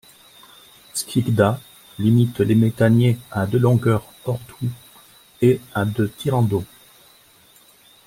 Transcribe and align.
Skikda 0.95 1.61
limite 1.99 2.39
les 2.39 2.55
méthaniers 2.55 3.19
à 3.29 3.45
de 3.45 3.59
longueur 3.59 4.03
hors-tout 4.25 4.67
et 5.43 5.61
à 5.75 5.85
de 5.85 6.07
tirant 6.07 6.41
d'eau. 6.41 6.63